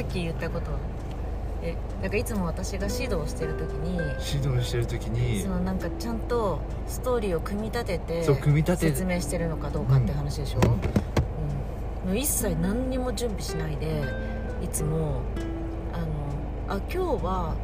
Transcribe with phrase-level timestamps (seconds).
[0.00, 0.78] さっき言ったことは？
[1.62, 3.98] えだからいつも私が指導してる時に
[4.34, 12.08] 指導してる時にそのなんかちゃんとストーリーを組み立ててそう組み立て説明してるのかどうかって話でしょ、うん。
[12.08, 14.02] もう一切何にも準備しないで
[14.62, 15.20] いつも
[15.92, 17.54] あのあ今日は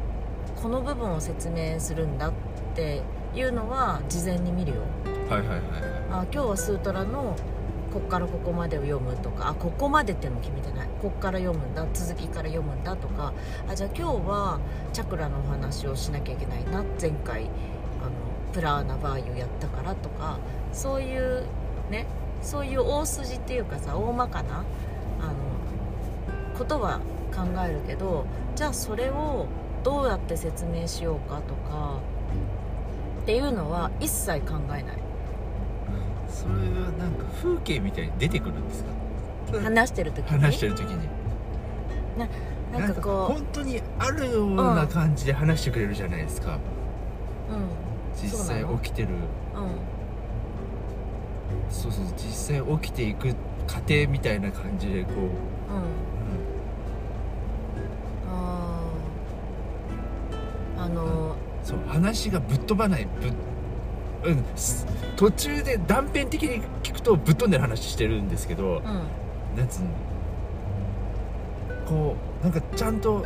[0.61, 2.33] この部分を説明するんだっ
[2.75, 3.01] て
[3.33, 4.81] いうのは事前に見るよ。
[5.27, 5.61] はいはいはいはい。
[6.11, 7.35] あ今日はスートラの
[7.93, 10.87] こっからここまでを読むとかあここまでっていうの決めてない。
[11.01, 11.85] こっから読むんだ。
[11.93, 13.33] 続きから読むんだとか。
[13.69, 14.59] あじゃあ今日は
[14.93, 16.83] チャクラのお話をしなきゃいけないな。
[16.99, 17.49] 前回あの
[18.53, 20.37] プラーナバーユやったからとか。
[20.73, 21.43] そういう
[21.89, 22.05] ね
[22.41, 24.63] そういう大筋っていうかさ大まかな
[25.19, 25.33] あの
[26.57, 26.99] ことは
[27.33, 29.47] 考えるけどじゃあそれを
[29.83, 31.97] どうやって説明しようかとか
[33.23, 35.06] っていうのは一切考えない。
[36.37, 36.59] それは
[36.99, 38.89] なんか風景みたいに出てくるんですか？
[39.61, 40.39] 話してる時に？
[40.39, 41.07] 話してる時に。
[42.71, 46.55] なんかこ本当にあるような感じで話してくれるじゃないですか、
[47.49, 47.69] ううん。
[48.21, 49.07] 実際起きてる。
[49.07, 49.13] うん。
[51.69, 53.33] そうそう実際起きていく
[53.65, 55.29] 過程みたいな感じでこう、うん。
[58.29, 60.83] あー。
[60.83, 63.33] あのそう話がぶっ飛ばないぶっ
[64.23, 68.83] うんす途中で断片的に聞くとぶっ飛んでる話してるんですけどうん。
[69.57, 69.87] なんつうの
[71.87, 73.25] こうなんかちゃんと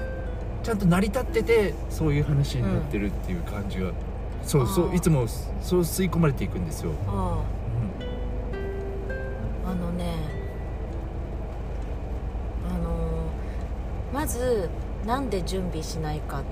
[0.64, 3.92] ちゃんと成り立っててそういう話になってるっていう感じが、
[4.44, 4.94] そうそあー。
[4.94, 7.16] ういつもそう吸い込まれていくんですよ、あう
[9.66, 10.14] ああのね
[12.69, 12.92] あの
[14.14, 14.69] まず
[15.06, 16.44] なんで準備しないかっ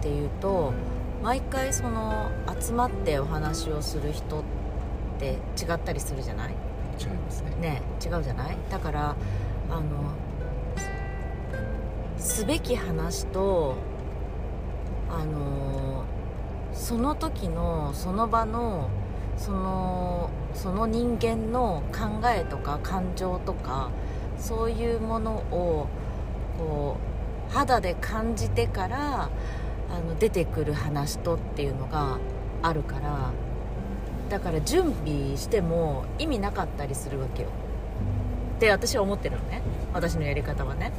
[0.00, 0.72] ていうと
[1.22, 2.30] 毎回その
[2.60, 4.42] 集まってお話をする人っ
[5.18, 6.48] て違ったりするじゃない？
[6.48, 6.52] ん、
[7.00, 7.50] 違いますね。
[7.60, 8.56] ね違うじゃない？
[8.70, 9.16] だから
[9.70, 9.82] あの
[12.18, 13.74] すべき話と
[15.10, 16.04] あの
[16.72, 18.88] その時のその場の
[19.36, 23.90] そのその人間の考えとか感情とか
[24.38, 25.88] そういうものを
[26.58, 26.96] こ
[27.50, 29.30] う肌で感じてから
[29.90, 32.18] あの出てくる話とっていうのが
[32.62, 33.32] あるから
[34.28, 37.48] だから準備しても意味なかったりするわけよ。
[38.56, 39.62] って私は思ってるのね。
[39.94, 40.92] 私のやり方はね。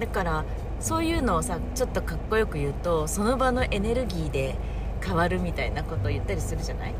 [0.00, 0.44] だから
[0.80, 4.56] そういうのをさちょっとかっこよく言うとその場のエネルギーで
[5.02, 6.94] 変わるみたいなことを言ったりするじゃない、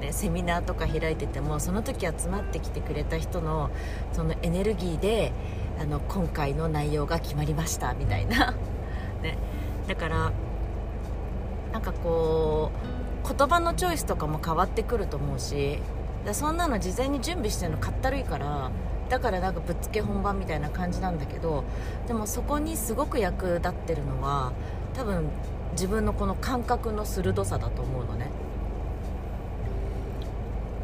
[0.00, 3.70] ね、セミナーとか開いててもその時集まってきてくれた人の
[4.12, 5.32] そのエネルギーで
[5.80, 8.54] あの今回の内容が決まりましたみたいな、
[9.22, 9.38] ね、
[9.88, 10.32] だから
[11.72, 12.70] なんかこ
[13.24, 15.78] う言葉のチョイスとかも変わってくると思うし
[16.24, 18.70] だそんなの事前に準備してるのかったるいから
[19.08, 21.64] だからなんかぶっつけ本番みたいな感じなんだけど
[22.06, 24.52] でもそこにすごく役立ってるのは
[24.94, 25.28] 多分
[25.72, 28.30] 自分のこの感覚の鋭さだと思うのね。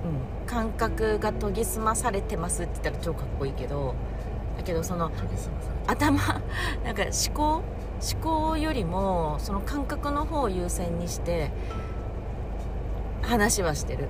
[0.04, 0.46] うん。
[0.46, 3.94] 感覚が研ぎ澄まされてますって言ったら超かっこいいけど
[4.56, 5.10] だけどその
[5.86, 6.18] 頭
[6.84, 7.62] なんか思考
[8.00, 11.50] 思考よりもその感覚の方を優先にして
[13.22, 14.08] 話はしてる。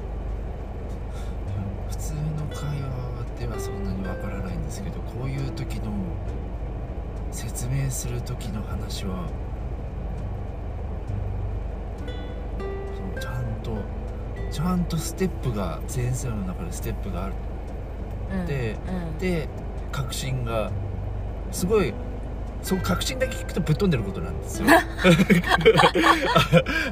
[1.88, 2.20] 普通の
[2.52, 3.08] 会話
[3.40, 5.90] ではそんなにわからないんですけどこういう時の
[7.32, 9.28] 説明する時の話は
[12.94, 13.72] そのちゃんと
[14.50, 17.34] ちゃんとステップが先生の中でステップがある
[18.32, 19.18] うんでうん。
[19.18, 19.48] で
[19.92, 20.70] 確信が
[21.50, 21.94] すごい
[22.68, 24.68] その確信だけ聞くとぶっ飛んでることなんですよ。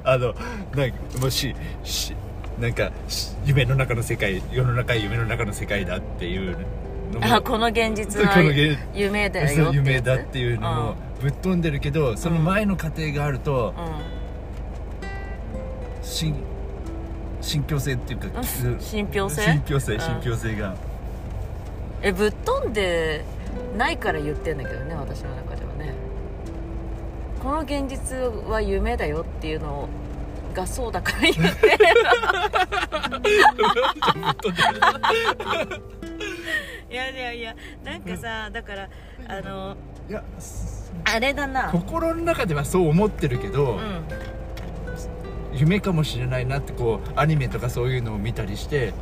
[0.04, 0.34] あの
[0.75, 1.54] なんかもし
[1.84, 2.16] し
[2.59, 6.56] なんかし夢の中の世界世の中は夢の中の世界だっていう
[7.12, 13.91] のもあこの現実はこの現夢だよ夢だっていうのもぶっ飛んでるけどその前の過程があるとうん、うん
[16.03, 16.34] 信
[17.42, 18.44] 信憑性っていうかうん。
[18.81, 19.42] 信憑性？
[19.42, 20.00] 信憑性うん。
[20.00, 20.74] 信憑性が。
[22.00, 23.24] えぶっ飛んで
[23.76, 25.94] ないから言ってんだけどね私の中ではね。
[27.42, 28.16] この現実
[28.48, 29.88] は夢だよっていうの
[30.54, 31.41] がそうだから言って。
[31.41, 31.48] る
[36.91, 37.54] いやいやいや
[37.84, 38.88] なんかさだから
[39.28, 39.76] あの
[40.09, 41.70] いやすあれだな。
[41.70, 44.04] 心の中ではそう思ってるけど、うん。
[45.52, 48.92] 夢かもしれないなってこうアニメとかそういうのを見たりして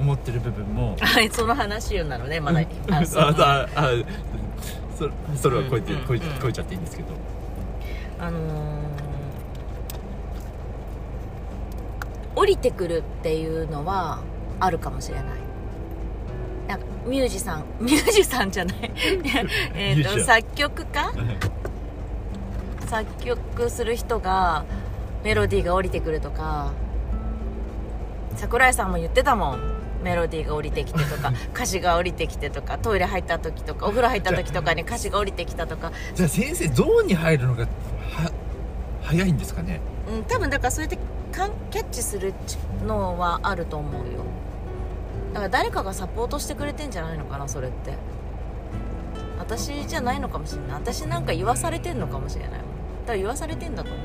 [0.00, 2.60] 思ってる部分もはいその話なのねまだ
[2.90, 3.22] ああそう。
[3.22, 3.90] ああ
[4.98, 5.98] そそれはこうやってうん。
[6.00, 7.08] こうんってこういちゃっていいんですけど。
[8.18, 8.40] あのー
[12.36, 14.20] 降りてくるっていうのは
[14.60, 15.24] あるかもしれない。
[16.68, 18.76] なんかミュージさん ミュージさんじゃない。
[19.74, 20.24] えージシャン。
[20.24, 21.12] 作曲家？
[22.86, 24.64] 作曲する人が
[25.24, 26.72] メロディーが降りてくるとか
[28.36, 29.60] 桜井さんも言ってたもん
[30.02, 35.92] メロディーが降りてきてとか 歌詞が降りてきてとかトイレ入った時とかお風呂入った時とかに歌詞が降りてきたとか。
[36.14, 37.68] じゃあ先生ゾーンに入るのがは
[39.02, 39.80] 早いんですかね？
[40.12, 40.98] うん多分だからそうやって
[41.32, 42.34] かんキャッチする
[42.86, 44.24] のはあると思うよ。
[45.32, 47.92] だから誰かがサポートしてくれてんじゃないのかなそれって。
[49.38, 50.72] 私じゃないのかもしれない。
[50.74, 52.50] 私なんか言わされてんのかもしれない。
[52.52, 52.62] だか
[53.12, 54.04] ら言わされてんだと思う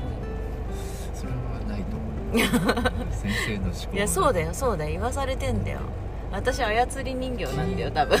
[1.14, 1.36] それは
[1.68, 2.05] ないと思う
[2.38, 4.90] 先生の思考いやそうだよそうだよ。
[4.90, 5.80] 言わされてんだよ。
[6.32, 8.18] 私操り人形なんだよ多分。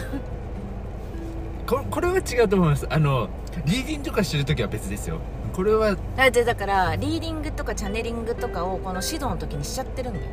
[1.66, 2.86] ここれは違うと思います。
[2.88, 3.28] あの
[3.64, 5.18] リーディングとかしてる時は別ですよ。
[5.52, 10.26] これはだってだからリーディングとかチャネリングとかをこの指導の時にしちゃってるんだよ。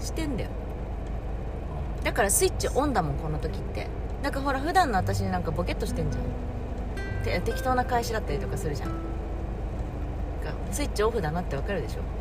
[0.00, 0.50] してんだよ。
[2.02, 3.86] だからスイッチオンだもんこの時って。
[4.22, 6.24] だからほら普段の私なんかボケっとしてんじゃん。
[7.24, 8.88] て適当な返しだったりとかするじゃん。
[8.88, 12.17] なんかスイッチオフだなってわかるでしょ、うん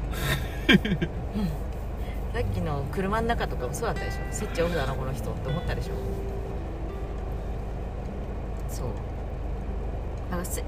[2.34, 4.18] さっきの車の中とかもそうだったでしょ。
[4.32, 5.94] スイッチオフだなこの人って思ったでしょ。
[8.70, 8.88] そう。
[10.30, 10.62] だからし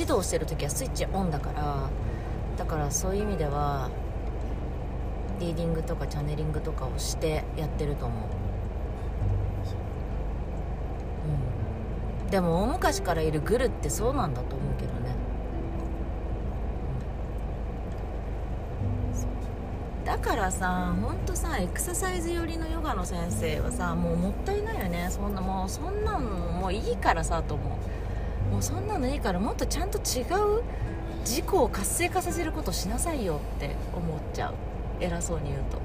[0.00, 1.90] 指導してる時はスイッチオンだから
[2.56, 3.90] だからそういう意味では
[5.40, 8.18] リーディングとかチャネリングとかをしてやってると思う、
[12.24, 15.14] うん、でも大昔からいるグルってそうなんだと思うけどね、
[20.02, 25.08] うんだからさほんとさエクササイズ寄りのヨガの先生はさもうもったいないよね。
[25.10, 28.52] そんなもうそんなんもういいからさと思う。
[28.52, 30.22] もうそんなのいいからもっとちゃんと違
[30.58, 30.62] う
[31.20, 34.54] 自己を活性化させることしなさいよって思っちゃう。
[35.00, 35.78] 偉そうに言うと。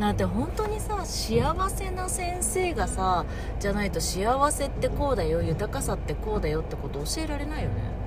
[0.00, 3.24] だって本当にさ幸せな先生がさ
[3.58, 7.97] じゃないと幸せってこうだよ豊かさってこうだよってこと教えられないよね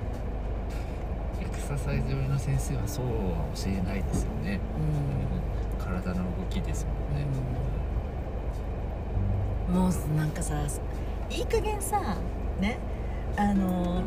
[1.78, 3.10] ササイズ寄りの先生はそうは
[3.54, 4.60] 教えないですよね、
[5.78, 7.26] う体の動きですもんね、
[9.70, 9.74] ん。
[9.74, 10.54] もうなんかさ
[11.30, 12.16] いい加減さ
[12.60, 12.78] ね
[13.36, 14.02] あの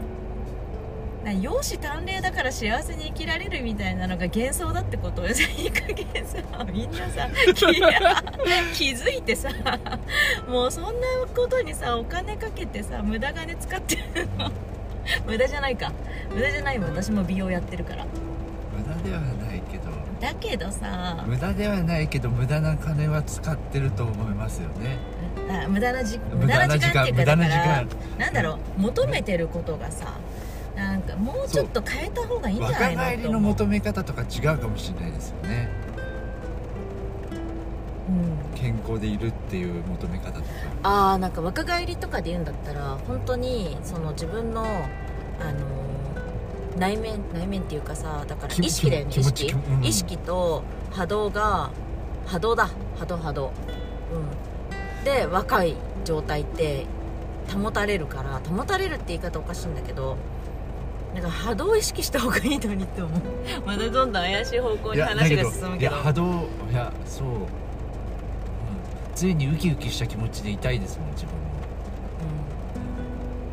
[1.23, 5.23] な容姿端麗だから幸せに生きられるみたいなのが幻想だってこと？
[5.23, 6.37] を さいい加減さ
[6.71, 7.65] みんなさ気
[8.75, 9.49] 気づいてさ
[10.47, 10.91] もうそんな
[11.35, 14.51] ことにさお金かけてさ無駄金使ってるの？
[15.25, 15.91] 無駄じゃないか。
[16.33, 18.05] 無駄じゃないもん私も美容やってるから。
[18.75, 19.83] 無駄ではないけど。
[20.19, 21.23] だけどさ。
[21.27, 24.97] 無駄ではないけど無駄な金は使ってると思いますよね。
[25.49, 27.87] あ無駄な時無無駄な時間時間っていうか無駄な時だから間。
[28.17, 30.13] なんだろう求めてることがさ
[30.75, 35.69] なんかもうちょっと変えた方がいいんじゃ若ないの返りの求め方とか違うかもしれないですよね。
[35.79, 35.84] うん
[38.65, 40.45] 健康でいるっていう求め方とか。
[40.81, 44.87] ああなんか若返りとかで言うんだったら本当にその自分のあの
[46.77, 49.85] 内面内面っていうかさだから意識だよね気意識、うん。
[49.85, 51.69] 意識と波動が
[52.25, 52.69] 波動だ。
[52.97, 53.51] 波動波動。
[54.11, 55.03] うん。
[55.05, 56.87] で若い状態って
[57.53, 60.17] 保たれるから保たれるって言い方おかしいんだけど
[61.13, 63.21] なんか波動を意識した方がいいのにって思う。
[63.63, 65.95] まだどんどん怪しい方向に話が進むけど。
[65.95, 67.45] いや波動いやそう、うん、
[69.15, 71.39] 常にウキウキした気持ちでいたいですもん自分も。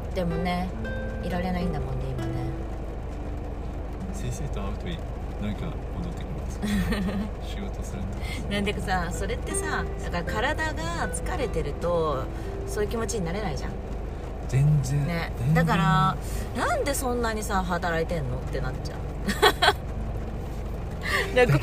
[0.09, 0.15] うん。
[0.15, 0.69] でもね
[1.23, 2.33] いられないんだもんね今ね。
[4.13, 4.87] 先生と会うと
[5.43, 5.67] 何か
[5.97, 6.67] 戻ってくるんですか？
[7.47, 12.25] 仕事するんですなんでかさそれってさだから体が疲れてると
[12.67, 13.71] そういう気持ちになれないじゃん。
[14.49, 15.07] 全然。
[15.07, 15.33] ね。
[15.55, 16.17] だから
[16.57, 18.37] なんでそんなにさ働いてんの？
[18.37, 19.82] ってなっちゃう
[21.35, 21.61] だって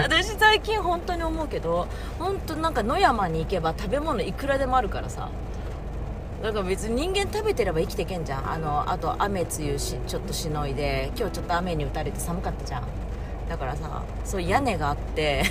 [0.00, 1.86] 私最近本当に思うけど
[2.18, 5.28] 本当なんか野山に行けば食べ物いくらでもあるからさ。
[6.42, 8.50] だから別に人間食べてれば生きていけんじゃん。
[8.52, 12.82] あのあと雨梅雨しちょっとしのいで今日ちょっと雨に打たれて寒かったじゃん。
[13.48, 15.44] だからさそういう屋根があって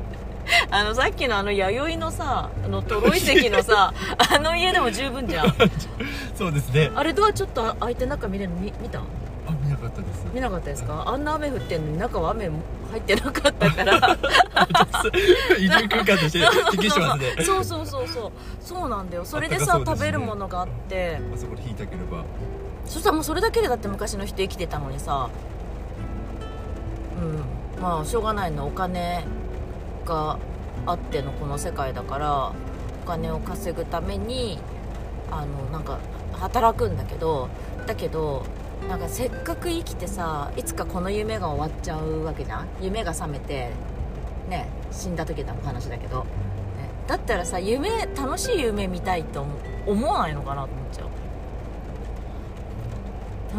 [0.70, 3.94] あのさっきのあの弥生のさあのトロイ石のさ
[4.34, 5.54] あの家でも十分じゃん。
[6.36, 6.90] そうですね。
[6.94, 9.00] あれドアちょっと開いて中見れるの見見た？
[9.82, 10.26] なかったです。
[10.32, 11.04] 見なかったですか？
[11.06, 12.54] あんな雨降ってんのに中は雨入
[12.98, 13.96] ってなかったから。
[15.58, 16.40] 移住空間として
[16.72, 17.44] 適してますね。
[17.44, 18.32] そうそうそうそう。
[18.60, 19.24] そうなんだよ。
[19.24, 19.84] それでさね。
[19.86, 21.20] 食べるものがあって。
[21.34, 22.24] あそこで引いたければ。
[22.84, 25.28] そしたらもうそれだけでだって昔の人生きてたのにさ。
[27.76, 27.82] うん。
[27.82, 29.24] まあしょうがないのお金
[30.06, 30.38] が
[30.86, 32.52] あってのこの世界だから
[33.04, 34.58] お金を稼ぐために
[35.30, 35.98] あのなんか
[36.32, 37.48] 働くんだけど
[37.86, 38.44] だけど
[38.88, 42.68] なんかせっかく生きてさいつかこの夢が終わっちゃうわけじゃん？
[42.80, 43.70] 夢が覚めて
[44.48, 46.26] ね死んだ時の話だけど、ね、
[47.08, 49.52] だったらさ夢楽しい夢見たいと思
[49.86, 51.06] 思わないのかなと思っちゃう。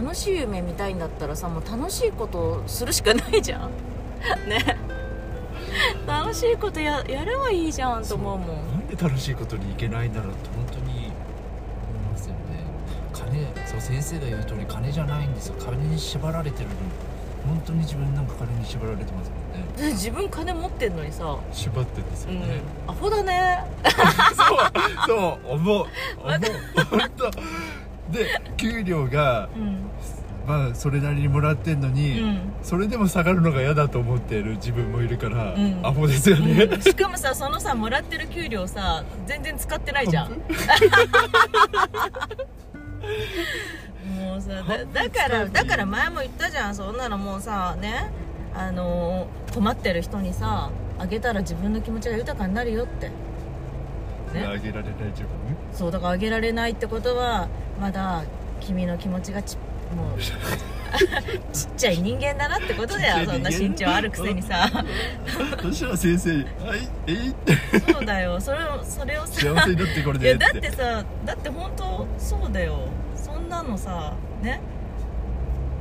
[0.01, 3.71] 楽しい夢見たいんだったらさもう楽しいことをするしかないじゃん。
[4.47, 4.77] ね。
[6.05, 8.47] 楽しいことややればいいじゃんと思うもん。
[8.47, 11.11] なんで楽しいことにいけないんだろうって本当に思い
[12.11, 12.39] ますよね
[13.13, 13.47] 金
[13.79, 15.55] そう先生が言う通り金じゃないんですよ。
[15.59, 16.75] 金に縛られてるの。
[17.47, 19.91] 本当に自分なんか金に縛られてますもんね。
[19.93, 21.37] 自分金持ってんのにさ。
[21.51, 22.39] 縛ってんですようん。
[22.41, 23.63] ね、アホだね。
[24.35, 24.57] そう
[25.07, 25.87] そう思う思う
[26.89, 27.31] 本当。
[28.11, 29.77] で給料がうん。
[30.47, 32.53] まあそれなりにもらってんのうに、ん。
[32.63, 35.79] それでも下がるのが嫌だと思っている自分もいるから、うん。
[35.83, 36.81] アホですよね、うん。
[36.81, 40.31] しかもさそのさもらってる給料さ全然使ってないじゃん
[44.21, 48.09] もうさだだからだから前も言ったじゃんそんなのもうさね
[48.55, 53.07] あのー困ってる人にさあげたら自分の気持ちが豊かになるよって。
[53.07, 53.13] ね。
[54.45, 55.29] あげられない自分？
[55.73, 57.47] そうだからあげられないってことは
[57.79, 58.23] まだ
[58.59, 59.55] 君の気持ちがち
[59.95, 60.19] もう
[61.53, 64.69] ちっちゃい人間だなってことだよそんな身長あるくせにさ。
[65.61, 67.53] そしたら先生に「はいえい?」って。
[67.91, 68.39] そうだよ。
[68.39, 69.41] それをそれをさ。
[69.41, 70.33] 幸せになってこれいで。
[70.33, 72.79] ってやだってさだって本当そうだよ。
[73.15, 74.59] そんなのさね？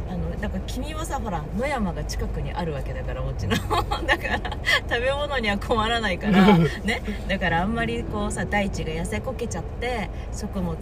[0.08, 3.56] あのだから君はさほら野山が近くにあるわけだからお家の。
[4.06, 4.40] だから
[4.88, 7.02] 食べ物には困らないから ね？
[7.28, 10.76] だからあんまりこうさ大地が痩せこけちゃって食物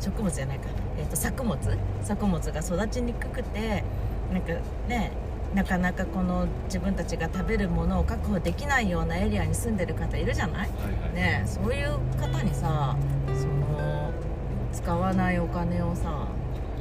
[0.00, 0.64] 食物じゃないか、
[0.98, 1.58] えー、と作物？
[2.02, 3.84] 作物が育ちにくくて
[4.32, 4.52] なんか
[4.88, 5.10] ね
[5.54, 10.66] なかなかこの自分たちが食べるものを確保できないようなエリアに住んでる方いるじゃない？
[10.66, 11.14] はいはい。
[11.14, 12.96] ねそういう方にさ
[13.34, 14.10] その
[14.72, 16.26] 使わないお金をさ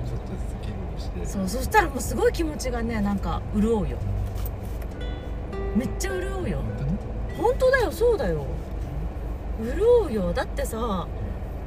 [0.06, 1.26] ちょっとずつ寄付して。
[1.26, 3.98] そうそしたらもうすごい気持ちがねなんか潤うよ。
[5.76, 6.62] めっちゃ潤うよ。
[7.38, 8.46] 本当だよそうだよ。
[9.62, 10.34] 潤うよ。
[10.34, 11.08] だってさ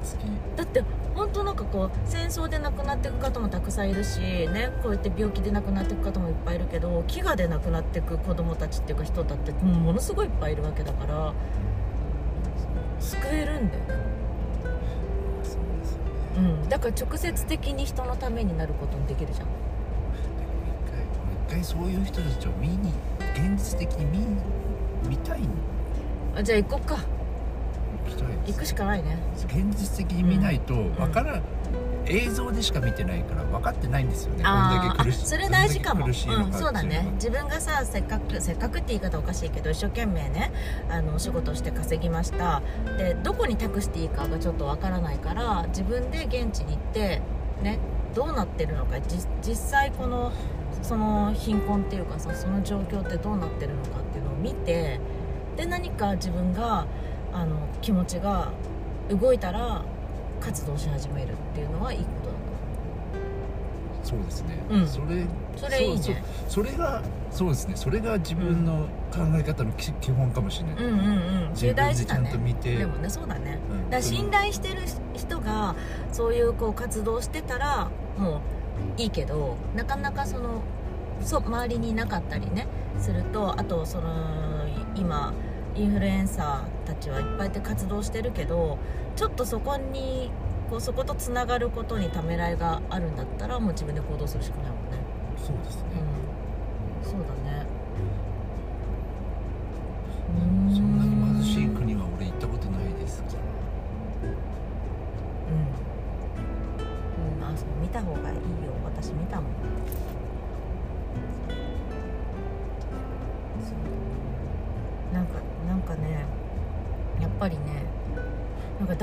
[0.03, 0.17] 月
[0.57, 0.83] だって
[1.15, 11.33] 本当なんかこう戦争で亡くなっていく方もたくさんいるしねこうやって病気で亡くなっていく方もいっぱいいるけど飢餓で亡くなっていく子供たちっていうか人だってものすごいいっぱいいるわけだから
[12.99, 13.83] 救えるんだよ
[15.45, 15.59] そ
[16.37, 19.47] うん、だから直接的に人のためになることもできるじゃん。
[21.49, 22.93] 一回一回そういう人たちを見に
[23.35, 24.27] 現実的に見に
[25.09, 25.49] 見たいに
[26.35, 26.99] あじゃあ行こっか
[28.47, 29.19] 行くしかないね。
[29.47, 31.43] 現実的に見ないと分からん、
[32.07, 34.43] 映像でしか見てないから分かってないんですよね。
[34.45, 36.07] あそれ大事かも。
[36.07, 37.09] うん、そうだね。
[37.15, 40.53] 自分がさせっかくせっかくって言い方おかしいけど一生懸命ね
[40.89, 42.63] あのお仕事して稼ぎました。
[42.99, 47.23] でどこに託していいかがちょっとわからないから自分で現地に行って
[47.63, 47.79] ね
[48.15, 49.01] どうなってるのか。
[49.01, 50.33] じ実際この
[50.83, 55.01] その貧困っていうかさその状況ってどうなってるのかっていうのを見て
[55.57, 56.87] で何か自分が
[57.35, 58.49] あの気持ちが
[59.11, 59.83] 動いたら
[60.41, 64.09] 活動し始めるっていうのはいいことだと。
[64.09, 64.87] そうですね、うん。
[64.87, 65.27] それ
[65.57, 66.23] それいいね。
[66.49, 67.77] それがそうですね。
[67.77, 71.11] それが自分の考え方のき基本かもしれない、うんうんう
[71.53, 71.55] ん。
[71.55, 73.59] そ自れ分でちゃんと見て、でもねそうだね。
[73.71, 73.91] うん。
[73.91, 74.83] だ信頼してる
[75.15, 75.75] 人が
[76.13, 77.89] そういうこう活動してたら
[78.19, 78.37] も
[78.99, 80.63] ういいけどなかなかその
[81.23, 82.67] そう周りにいなかったりね
[82.99, 84.11] するとあとその
[84.95, 85.33] 今
[85.77, 88.79] インフルエンサーたちはいっぱいで活動してるけど
[89.17, 90.31] ちょっとそこに
[90.71, 94.99] こうそことつながることにためらいがあるんだったらもう自分で行動するしかないもんね。
[95.37, 95.91] そうですね、
[97.03, 97.11] うん。
[97.11, 97.44] そうだね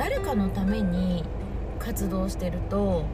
[0.02, 1.24] 誰かのために
[1.78, 3.06] 活動してると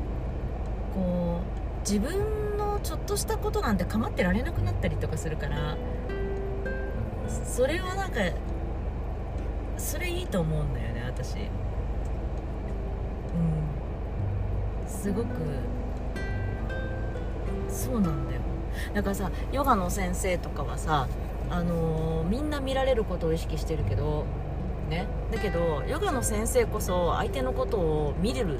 [0.93, 5.75] こう自分のちょっとしたことなんて構ってられなくなったりとかするから
[7.43, 8.21] それはなんか
[9.77, 11.35] それいいと思うんだよね私。
[11.35, 11.49] うん。
[14.87, 15.27] すごく
[17.67, 18.41] そうなんだよ。
[18.93, 21.09] だからさヨガの先生とかはさ
[21.49, 24.25] あのーみんな見られることを意識してるけど
[24.87, 25.07] ね。
[25.31, 28.59] だけどヨガの先生こそ相手のことを見る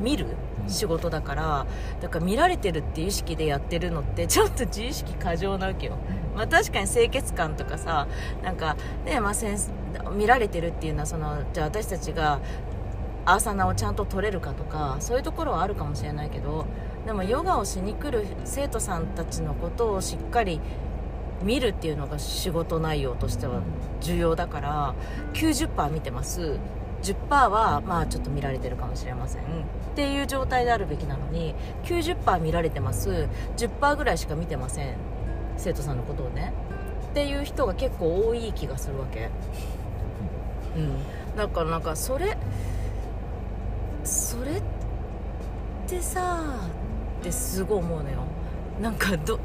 [0.00, 0.26] 見る
[0.66, 1.66] 仕事だから
[2.00, 5.96] だから見られてるっていう意識でやってるのってちょっと自意識過剰なわけよ。
[6.34, 8.06] まあ確かに清潔感とかさ
[8.42, 9.72] なんかねまあ先生
[10.12, 12.40] 見られてるっていうのはそのじゃあ私たちが
[13.26, 16.66] アーサナをちゃんと取れるかとかそういうところはあるかもしれないけど
[17.06, 20.60] でもヨガをしに来る生徒さんたちのことをしっかり
[21.42, 23.62] 見るっていうのが仕事内容としては
[24.00, 24.94] 重要だから
[25.34, 26.58] 90%見てます。
[27.02, 29.42] 10%はまあちょっと見られてるかもしれません。
[29.42, 29.44] っ
[29.94, 31.54] ていう状態であるべきなのに
[31.84, 33.28] 90%見られてます。
[33.56, 34.96] 10%ぐらいしか見てません。
[35.56, 36.52] 生徒さんのことをね。
[37.10, 39.30] っていう人が結構多い気がするわけ。
[40.76, 41.36] うん。
[41.36, 42.36] だからなんかそれ
[44.04, 44.62] それっ
[45.86, 46.42] てさ
[47.20, 48.18] ってすごい思うのよ。
[48.80, 49.38] なんかど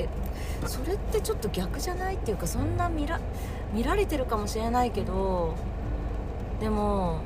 [0.67, 3.19] それってちょっと逆じゃないっていうかそんな見ら
[3.73, 5.55] 見られてるかもしれないけど
[6.59, 7.19] でも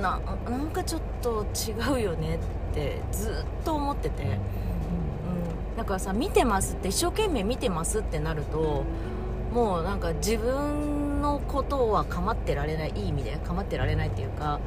[0.00, 8.84] ななんかちょっと違うよねってずっと思ってて、うん、だからさ見てますって一生懸命見てますってなると
[9.52, 14.60] もうなんか自分のことは構ってられないいい意味で構ってられないっていうか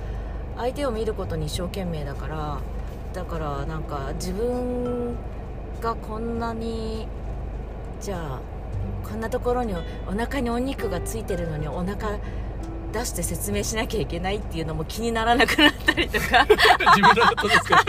[0.58, 2.60] 相手を見ることに一生懸命だから
[3.14, 5.16] だからなんか自分
[5.82, 7.08] がこんなに
[8.03, 8.39] じゃあ
[9.07, 9.74] こんなところに
[10.07, 12.19] お腹にお肉がついてるのにお腹
[12.91, 16.45] 出して説明しなきゃいけないっていうのも気にならなくなったりとか。
[16.45, 17.83] 自分のことですか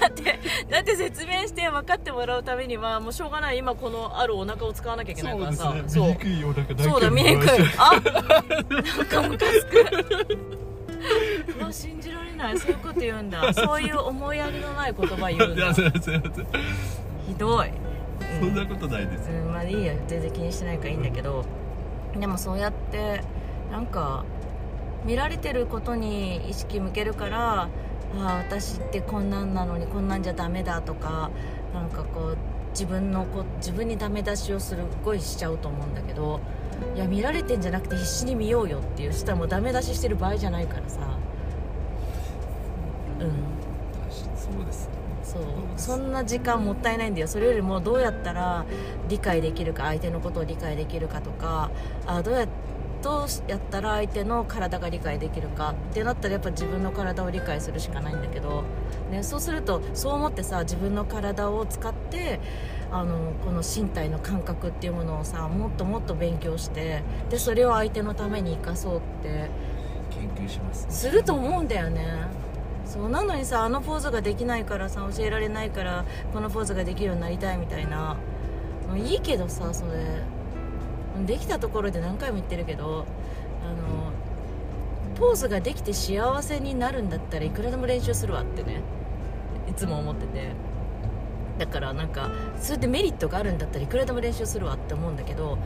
[0.00, 0.40] だって
[0.70, 5.74] だって説明して分かってもらうためにはもうしょうがない今このあるお腹を使わなきゃいけないからさ。
[5.86, 6.18] そうね。
[6.24, 7.48] 見にくいお腹そうだ見にくい。
[7.76, 10.62] あなんかムカつく
[11.58, 12.58] うわ信じられない。
[12.58, 13.52] そういうこと言うんだ。
[13.52, 15.72] そういう思いやりのない言葉言うんだ。
[15.72, 17.70] ひどい、
[18.40, 19.26] そんなことないです。
[19.26, 19.94] ようん、まあいいや。
[20.06, 21.44] 全然気にしてないからいいんだけど。
[22.18, 23.22] でもそうやって
[23.70, 24.24] なんか
[25.04, 27.68] 見られてることに意識向けるからあ
[28.18, 31.30] あ私ってこんなんなのにこんなんじゃダメだとか
[31.72, 32.38] なんかこう
[32.70, 36.40] 自分のこ自分にダメ出しをするごいしちゃうと思うんだけど
[36.94, 40.98] いや見られてんじゃなくて必死に見ようよっていうしたらもうダメ出ししてる場合じゃないからさ
[43.20, 43.28] うん。
[44.36, 44.88] そうです
[45.22, 45.42] そう。
[45.76, 47.28] そんな時間もったいないんだよ。
[47.28, 48.64] それよりもどうやったら
[49.08, 51.70] 理解できるか相手のことを理解できるかとか
[52.06, 52.46] あどうや
[53.02, 58.62] どうやったら相手の体が理解できるかってなったらやっぱ自分の体を理解するしかないんだけど、
[59.10, 62.38] ね、そうするとそう思ってさ自分の体を使って
[62.92, 69.50] あのこの身体の感覚っていうものをさもっともっと勉強してでそれを相手のために生かそうって。
[70.12, 72.06] 研究しますすると思うんだよね。
[72.84, 78.16] そうなのにさあのポーズができないからさ教えられないからこのポーズができるようになりたいみたいな。
[78.88, 79.92] もういいけどさそれ。
[81.26, 83.04] できたところで何回も言ってるけど
[83.62, 84.12] あの
[85.14, 88.80] ポーズができて幸せになるんだったらいくらでも練習するわってね
[89.68, 90.52] いつも思ってて
[91.58, 95.58] だからなんかそれでメリットがあるんだったらいくらでも練習するわって思うんだけど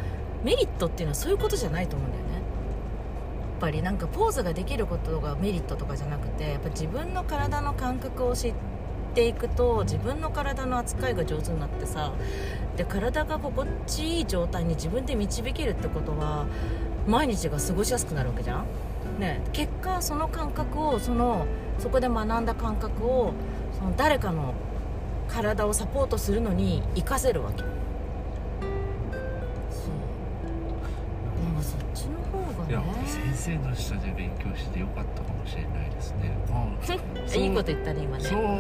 [0.44, 2.32] メリットっていうのはそういうことじゃないと思うんだよね。
[2.34, 8.54] やっぱりなんかポーズができることがメリットとかじゃなくてやっぱ自分の体の感覚を知っ
[9.14, 12.12] ていくと自分の体の扱いが上手になってさ
[12.76, 16.44] で体が心地いい状態に自分で導けるってことは
[17.08, 18.64] 毎日が過ごしやすくなるわけじゃん。
[19.18, 21.46] ね結果その感覚をその
[21.78, 23.32] そこで学んだ感覚を
[23.78, 24.52] その誰かの
[25.28, 27.58] 体をサポートするのに活かせるわけ。
[27.58, 27.68] そう。
[31.44, 36.30] なんかそっちの方いやがね先生の下で勉強してよかったかもしれないですね。
[37.36, 38.24] いいこと言ったね今ね。
[38.24, 38.40] そう。
[38.40, 38.58] うん。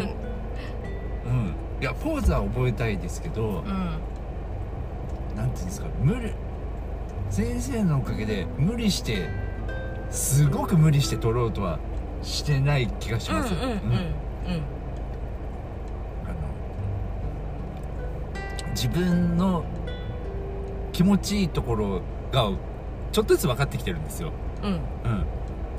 [1.80, 3.98] いやポーズは覚えたいですけど、うん
[5.36, 6.32] なんていうんですか無理
[7.28, 9.28] 先生のおかげで無理して
[10.10, 11.78] すごく無理して取ろうとは
[12.22, 13.78] してない気がします、うんうんうんうん。
[13.82, 13.86] あ
[16.28, 16.34] の
[18.76, 19.64] 自分の
[20.92, 22.50] 気持ちいいところが
[23.10, 24.70] ちょっとずつ分かってきてるんですよ、うん。
[24.70, 24.78] うん、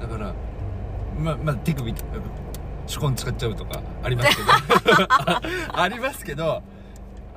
[0.01, 0.33] だから
[1.19, 2.03] ままあ手首手
[2.99, 4.49] 根使っちゃうとか ありますけど。
[5.09, 5.41] あ
[5.73, 6.63] ありますけど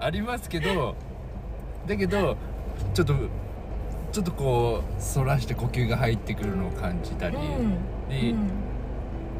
[0.00, 0.94] ありますけど
[1.86, 2.38] だけど
[2.94, 3.14] ちょっと
[4.12, 8.08] ちょっとこう反らして呼吸が入ってくるのを感じたり、うん。
[8.08, 8.34] で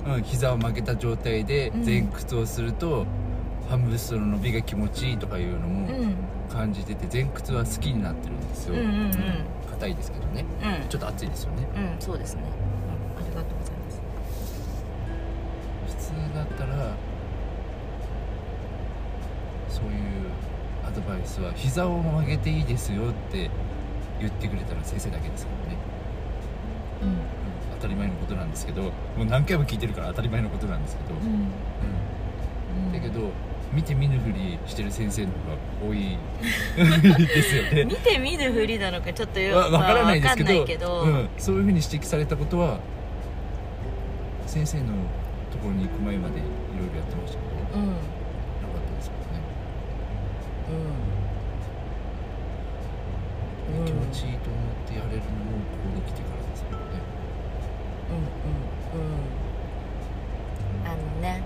[0.07, 1.85] うん、膝を曲げた状態でうん。
[1.85, 3.07] 前屈をすると、
[3.71, 6.15] ハムストの伸びが気持ちいいとかいうのうんもうん。
[6.51, 8.75] 感じてて前屈は好きになってるんですよ。
[8.75, 9.13] うんうんうん。
[9.71, 10.45] 硬いですけどね。
[10.83, 10.89] うん。
[10.89, 11.69] ちょっと熱いですよね。
[11.77, 14.01] うんそうですね、うん、ありがとうございます。
[15.87, 16.97] 普通だったら
[19.69, 19.93] そういう
[20.85, 23.49] アドバイスは膝を曲げていいですよって
[24.19, 25.79] 言ってくれたら先生だけですからね、
[27.03, 27.09] うん。
[27.09, 27.17] うん、
[27.77, 31.23] 当たり前のことなんですけどもう何回も聞いてるから当たり前のことなんですけど、うん。
[32.87, 33.31] うん、だけど
[33.73, 36.19] 見て見ぬふりしてる先生の方が多い
[37.27, 37.85] ですよね。
[37.85, 41.03] 見て見ぬふりなのかちょっとよわわからないですけど,、わかんないけど。
[41.03, 42.81] うん、そういうふうに指摘されたことは
[44.47, 44.87] 先生の
[45.53, 49.45] ところに行く前までいろいろやってましたけどなかうんったですからね。
[53.79, 56.99] うちいいと思ってやれるのもここに来てからですもんね。
[58.11, 59.31] うんうんうん。
[60.85, 61.43] あのね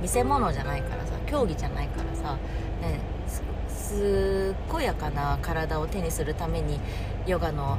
[0.00, 2.36] 見せ物じゃないからさ競技じゃないからさ、
[2.80, 3.00] ね、
[3.68, 6.80] す健やかな体を手にするために
[7.26, 7.78] ヨガの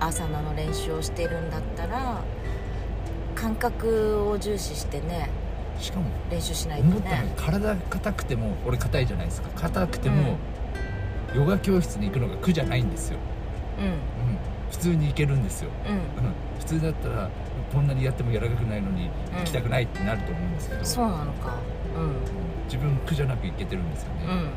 [0.00, 2.22] アーサナの練習をしてるんだったら
[3.34, 5.30] 感覚を重視してね
[5.78, 9.48] しかも練習しないと思ったのねが体硬くても俺硬いじゃないですか。
[9.56, 10.38] 硬くても、
[11.34, 13.18] ヨガ教室に行くのが苦じゃないんですよ、
[13.78, 13.92] うんうん、
[14.76, 15.94] 普通に行けるんですよ、うん。
[15.94, 16.00] うん、
[16.58, 17.30] 普通だったら
[17.72, 19.38] こんなにやっても柔らかくないのにうん。
[19.38, 21.54] 行きたくないってなると思うんですけど、そうなのか。
[21.96, 22.16] うん。
[22.66, 24.50] 自分苦じゃなく行けてるんですよね、うん。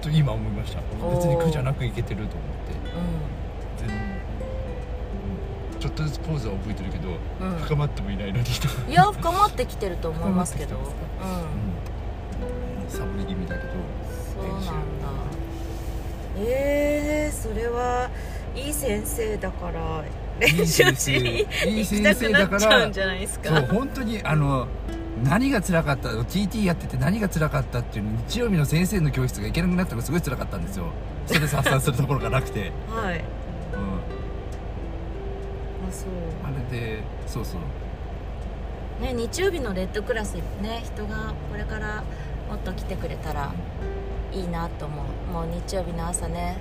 [0.00, 0.80] と今思いました。
[0.80, 2.72] 別に苦じゃなく行けてると思って。
[2.72, 2.76] う
[3.78, 3.98] 全然。
[5.80, 7.08] ちょっとずつポーズは覚えてるけど、
[7.64, 8.90] 深まってもいないのにと。
[8.90, 10.76] いや深まってきてると思いますけど。
[10.76, 10.82] うん。
[12.88, 13.72] 深サボり気味だけど
[14.34, 14.72] そうなんだ。
[16.36, 18.10] えー、それは
[18.54, 20.04] いい先生だから
[20.38, 24.66] 練習しにいい行きたくな先生だからっちゃうんじゃないですそうか本当にあの
[25.24, 30.86] 何が辛かった TT やってて何が辛かったっていうの日曜日の先生の教室が行けなくなったのがすごい辛かったんですよ。
[31.26, 33.18] ストレス発散するところがなくて、はい。
[33.18, 33.82] うん、
[35.88, 36.08] あそう。
[36.42, 39.02] あれでそうそう。
[39.02, 42.02] ね日曜日のレッドクラスね人がこれから
[42.48, 43.52] もっと来てくれたら
[44.32, 45.32] いいなと思う。
[45.32, 46.56] もう日曜日の朝ね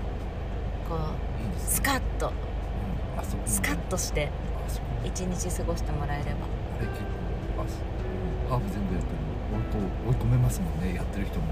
[0.91, 2.31] こうスカッと
[3.45, 4.29] スカッとして
[5.05, 6.29] 一日過ごしてもらえれば。
[6.31, 6.99] あれ結
[7.55, 7.63] 構
[8.49, 9.17] ハーフ全部やってる
[9.53, 11.45] 追い込追い込めますもんねやってる人も。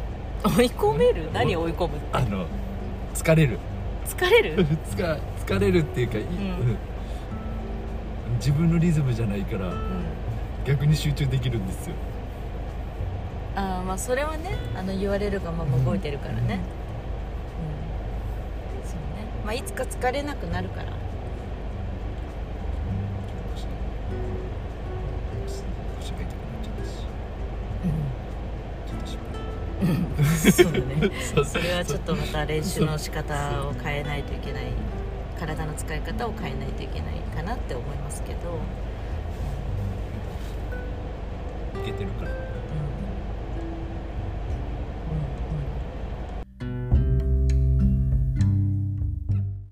[0.58, 1.30] 追い込める？
[1.34, 1.95] 何追い込む？
[1.97, 2.45] ってあの
[3.13, 3.60] 疲れる。
[4.06, 4.65] 疲れる？
[4.91, 6.78] 疲疲れるっていうか、うん。
[8.36, 9.75] 自分のリズムじゃないからうん。
[10.65, 11.95] 逆に集中できるんですよ。
[13.56, 16.78] あーまあそれはねあの言われるがまま動いてるからね、うん
[19.43, 21.10] まあいつか疲れなくなるから。
[30.52, 31.10] そうだね。
[31.36, 34.65] 配それはちょっとまた練習の仕方を変えないといけない。
[35.39, 38.60] 体の使い方を変えないといけないかなって思いますけど。
[41.82, 42.48] いけてるから